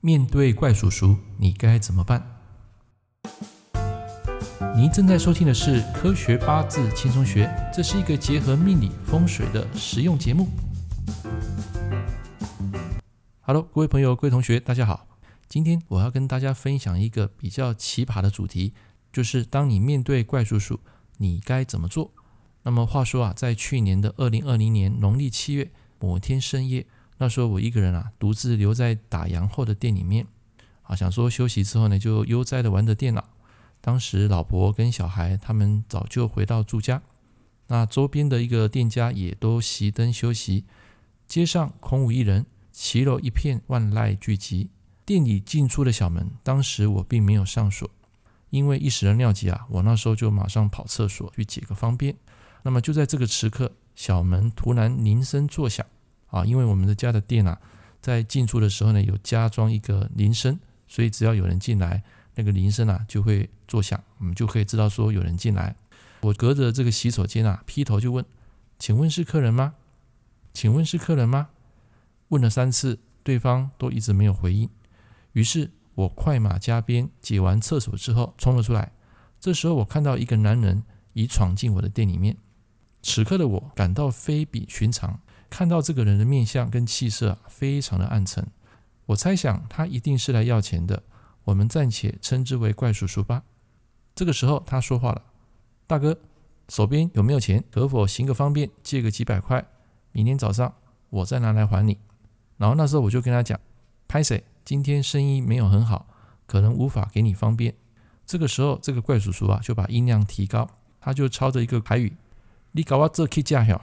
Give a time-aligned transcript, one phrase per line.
[0.00, 2.24] 面对怪叔叔，你该怎么办？
[4.76, 10.46] 您正在收听的是《科学八字轻松学》，这是一个结合命理风水的实用节目。
[13.40, 15.04] Hello，各位朋友、各位同学，大家好。
[15.48, 18.72] 今天我要跟大家分享一个比较奇葩的主题，
[19.12, 20.78] 就是当你面对怪叔叔，
[21.16, 22.12] 你该怎么做？
[22.62, 26.86] 那么话说啊，在去年的二零二零年农历七月某天深夜，
[27.18, 30.26] 那时候我一个人啊，独自留在打烊后的店里面，
[30.82, 33.28] 啊，想说休息之后呢，就悠哉的玩着电脑。
[33.80, 37.02] 当时老婆跟小孩他们早就回到住家，
[37.66, 40.64] 那周边的一个店家也都熄灯休息，
[41.26, 44.68] 街上空无一人，骑楼一片万籁俱寂。
[45.04, 47.88] 店里进出的小门，当时我并没有上锁，
[48.50, 52.14] 因为一时的尿急啊，我那时候就马上跑厕所去解个方便。
[52.62, 55.86] 那么就在这个时刻，小门突然铃声作响
[56.28, 56.44] 啊！
[56.44, 57.60] 因为我们的家的店啊，
[58.00, 62.02] 在进出的时候呢，有加装一个铃声，所以只要有人进来，
[62.34, 65.74] 那个铃声啊就会作响，我们就可以知道说有人进来。
[66.20, 68.24] 我隔着这个洗手间啊，劈头就问
[68.78, 69.74] ：“请问是客人吗？
[70.52, 71.48] 请问是客人吗？”
[72.28, 74.68] 问了三次，对方都一直没有回应。
[75.32, 78.92] 于是我快马加鞭，解完厕所之后冲了出来。
[79.40, 80.82] 这时候我看到一个男人
[81.12, 82.36] 已闯进我的店里面。
[83.00, 85.20] 此刻的我感到非比寻常，
[85.50, 88.46] 看到这个人的面相跟气色，非常的暗沉。
[89.06, 91.02] 我猜想他一定是来要钱的，
[91.44, 93.42] 我们暂且称之为怪叔叔吧。
[94.14, 95.22] 这个时候他说话了
[95.86, 96.18] ：“大哥，
[96.68, 97.64] 手边有没有钱？
[97.70, 99.64] 可否行个方便，借个几百块，
[100.12, 100.74] 明天早上
[101.08, 101.98] 我再拿来还你。”
[102.58, 103.58] 然后那时候我就跟他讲
[104.06, 106.06] ：“拍谁，今天生意没有很好，
[106.46, 107.74] 可能无法给你方便。”
[108.26, 110.68] 这个时候这个怪叔叔啊就把音量提高，
[111.00, 112.14] 他就抄着一个台语。
[112.72, 113.82] 你搞我这去驾晓，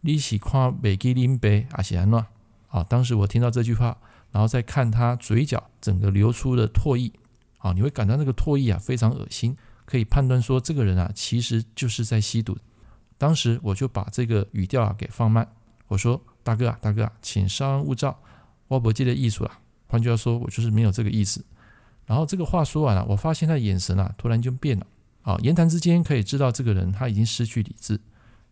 [0.00, 2.24] 你是看美基林杯还是安怎？
[2.68, 3.96] 啊，当时我听到这句话，
[4.30, 7.10] 然后再看他嘴角整个流出的唾液，
[7.58, 12.56] 啊，你会感到那个唾液啊非常恶心，可以判断说这个人啊其实就是在吸毒。
[13.18, 15.48] 当时我就把这个语调啊给放慢，
[15.88, 18.20] 我说：“大哥啊，大哥啊，请稍安勿躁，
[18.68, 19.50] 我不记得意思了。
[19.86, 21.44] 换句话说，我就是没有这个意思。”
[22.04, 24.86] 然后这个话说完了，我发现他的眼神啊突然就变了，
[25.22, 27.98] 啊，言谈之间可以知道这个人他已经失去理智。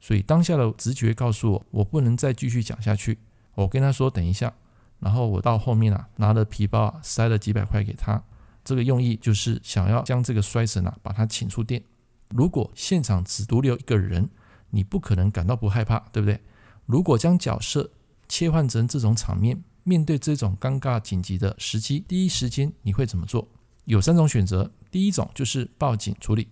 [0.04, 3.18] 所以当下的直觉告诉我，我不能再继续讲下去。
[3.54, 4.52] 我跟他说等一下，
[5.00, 8.22] 然后我到后面啊，拿了皮包啊，塞了几百块给他。
[8.62, 11.82] 这个用意就是想要将这个衰神啊，把他请出店。
[12.28, 14.28] 如果现场只独留一个人，
[14.68, 16.38] 你不可能感到不害怕，对不对？
[16.84, 17.90] 如果将角色
[18.28, 23.48] 切换成这种场面，面对这种尴尬紧急的时机，第一时间你会怎么做？
[23.86, 24.70] 有三种选择。
[24.90, 26.48] 第一种就是报警处理，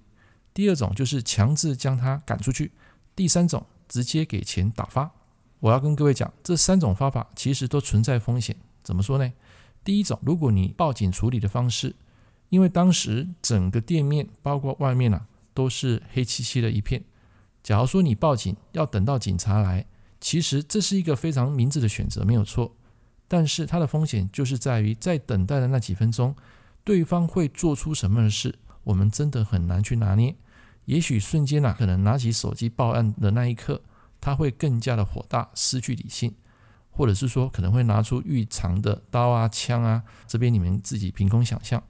[0.54, 2.72] 第二种就是强制将他赶出去。
[3.14, 5.10] 第三种直接给钱打发，
[5.60, 8.56] 我要跟各位讲，这三种方法其实都存在风险。
[8.82, 9.32] 怎么说呢？
[9.84, 11.94] 第一种，如果你报警处理的方式，
[12.48, 17.02] 因为当时整个店面包括外面啊都是黑漆漆的一片。
[17.62, 19.86] 假如说你报警要等到警察来，
[20.20, 22.74] 其实这是一个非常明智的选择，没有错。
[23.28, 26.34] 但是它的风险就是在于在等待的那几分钟，
[26.84, 30.36] 对方会做出什么事，我们真的很难去拿捏。
[30.86, 33.80] 也许瞬间啊，可能拿起手机报案的那一刻，
[34.20, 36.34] 他会更加的火大，失去理性，
[36.90, 41.82] 或者是说可能会拿出预藏的刀啊、枪啊，这边你们自己凭空想象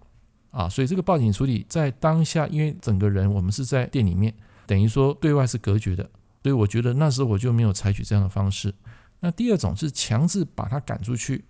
[0.50, 0.68] 啊。
[0.68, 4.34] 所以这个报警处理在当下，因为整个人我们是在店里面，
[4.66, 6.04] 等于说对外是隔绝的，
[6.42, 8.74] 所以我觉得那时候我就没有采取这样的方式。
[9.20, 11.44] 那第二种是强制把他赶出去，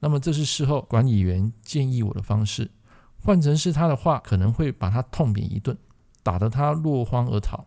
[0.00, 2.70] 那么这是事后管理员建议我的方式，
[3.22, 5.76] 换成是他的话，可能会把他痛扁一顿。
[6.28, 7.64] 打得他落荒而逃，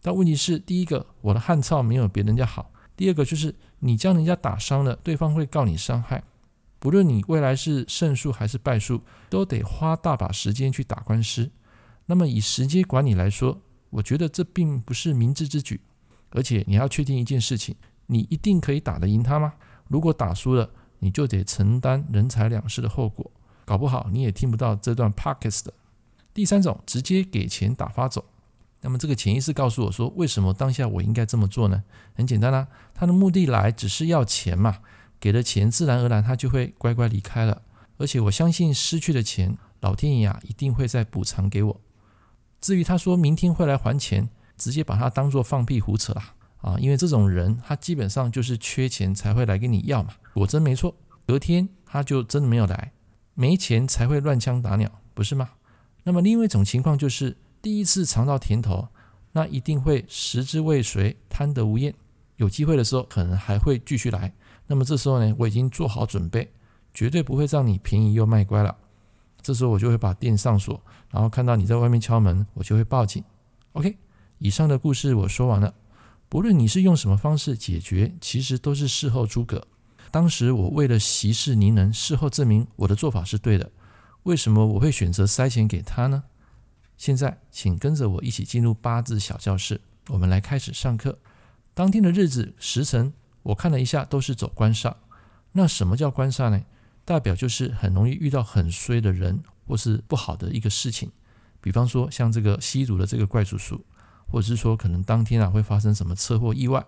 [0.00, 6.24] 但问题是，第一个，我的汉操没有别人家好；第二个，就是你将人家打伤了，对方会告你伤害，
[6.78, 11.50] 不论你未来是胜诉还是败诉，都得花大把时间去打官司。
[12.06, 13.60] 那么以时间管理来说，
[13.90, 15.78] 我觉得这并不是明智之举。
[16.30, 17.76] 而且你要确定一件事情，
[18.06, 19.52] 你一定可以打得赢他吗？
[19.88, 20.70] 如果打输了，
[21.00, 23.30] 你就得承担人财两失的后果，
[23.66, 25.74] 搞不好你也听不到这段 podcast 的。
[26.38, 28.24] 第三种，直接给钱打发走。
[28.80, 31.82] 那么这个潜意识告诉我说，为什么当下我应该这么做呢？
[32.14, 34.78] 很简单啦、啊，他的目的来只是要钱嘛，
[35.18, 37.62] 给了钱，自然而然他就会乖乖离开了。
[37.96, 41.80] 而且我相信失去的钱，老天爷啊一定会再补偿给我。
[42.60, 46.36] 至于他说明天会来还钱，直接把他当做放屁胡扯啊！
[46.58, 50.10] 啊，因为这种人他基本上就是缺钱才会来跟你要嘛。
[50.32, 50.94] 果真没错，
[51.26, 52.92] 隔天他就真的没有来，
[53.34, 55.50] 没钱才会乱枪打鸟，不是吗？
[56.08, 58.88] 那么另外一种情况就是，第一次尝到甜头，
[59.32, 61.94] 那一定会食之未遂，贪得无厌。
[62.36, 64.32] 有机会的时候，可能还会继续来。
[64.68, 66.50] 那么这时候呢，我已经做好准备，
[66.94, 68.74] 绝对不会让你便宜又卖乖了。
[69.42, 73.22] 这时候我就会把店上锁，然后看到你在外面敲门，我就会报警。
[73.74, 73.94] OK，
[74.38, 75.74] 以上的故事我说完了。
[76.30, 79.62] 不论你是用什么方式解决，其实都是事后诸葛。
[80.10, 83.70] 当时我为了息事宁人，事后证明我的做法是对的。
[84.28, 86.24] 为什么我会选择塞钱给他呢？
[86.98, 91.18] 现在，请跟着我一起进入八字小教室，我们来开始上课。
[91.72, 94.96] 当天的日子时辰，我看了一下，都是走官煞。
[95.52, 96.60] 那什么叫官煞呢？
[97.06, 101.10] 代表就是很容易遇到很衰的人，或是不好的一个事情。
[101.62, 103.82] 比方说，像这个吸毒的这个怪叔叔，
[104.30, 106.84] 或者是说可能当天啊会发生什么车祸意外。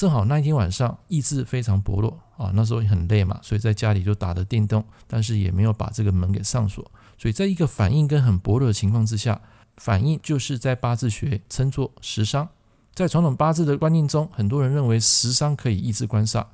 [0.00, 6.90] 正好那一天晚上意志非常薄弱啊，那时候也很累嘛，所以在家里就打着电动，但是也没有把这个门给上锁。
[7.18, 9.38] 所以在一个反应跟很薄弱的情况之下，
[9.76, 12.48] 反应就是在八字学称作食伤。
[12.94, 16.46] 在传统八字的观念中，很多人认为食伤可以抑制官煞，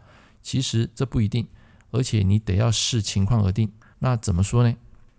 [0.43, 1.47] 其实这不一定，
[1.93, 3.71] 而且你得要视情况而定。
[4.01, 4.75] 那怎么说呢？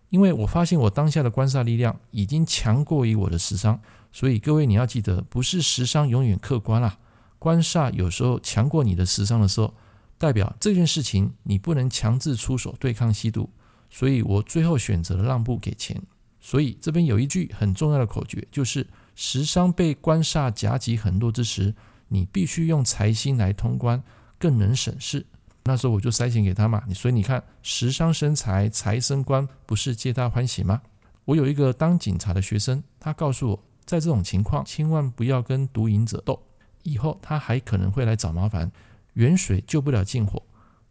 [0.10, 3.80] 因为我发现我当下的官煞力量已经强过于我的食伤，
[4.12, 6.98] 所以各位你要记得，不是食伤永远克官啊，
[7.39, 9.74] 官煞有时候强过你的食伤的时候，
[10.18, 13.50] 代表这件事情你不能强制出手对抗吸毒，
[13.89, 16.01] 所以我最后选择了让步给钱。
[16.39, 18.88] 所以这边有一句很重要的口诀，就是。
[19.19, 21.74] 食伤被官煞夹击很多之时，
[22.10, 24.04] 你必须用财星来通关，
[24.38, 25.25] 更能省事。
[25.63, 30.83] 那时候我就塞钱给他嘛，所以你看，食伤生财，财生官，不是皆大欢喜吗？
[31.25, 36.40] 我有一个当警察的学生，他告诉我，在这种情况，千万不要跟毒瘾者斗，
[36.88, 38.72] 以后他还可能会来找麻烦。
[39.13, 40.42] 远水救不了近火，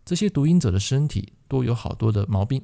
[0.05, 2.63] 这些毒瘾者的身体都有好多的毛病，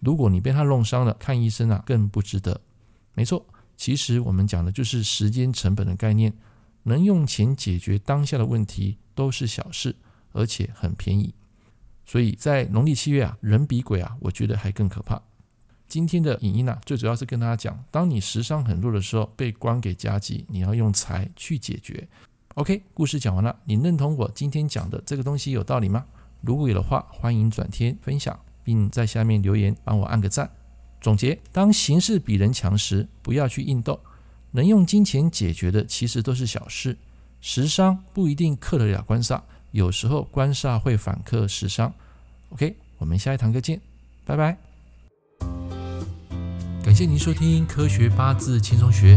[0.00, 2.60] 如果你被他弄伤了，看医生啊，更不值得。
[3.12, 3.46] 没错。
[3.76, 6.32] 其实我们讲的就是时间成本的概念，
[6.84, 9.96] 能用钱解决当下的问题都是小事，
[10.32, 11.34] 而且很便宜。
[12.06, 15.20] 所以在农历七月啊，人比鬼啊，我觉得还更可怕。
[15.88, 22.08] 今天的影音啊，最主要是跟大家讲，当你食伤很弱的时候，被官给夹击，你要用财去解决。
[22.54, 26.04] OK，故事讲完了，你认同我今天讲的这个东西有道理吗？
[26.40, 30.48] 如果有的话，欢迎转贴分享，并在下面留言帮我按个赞。
[31.00, 33.98] 总结：当形势比人强时，不要去硬斗。
[34.52, 36.96] 能用金钱解决的，其实都是小事。
[37.40, 39.42] 食伤不一定克得了官煞，
[39.72, 41.92] 有时候官煞会反克食伤。
[42.50, 43.80] OK，我们下一堂课见，
[44.24, 44.56] 拜拜。
[46.84, 49.16] 感谢您收听《科学八字轻松学》，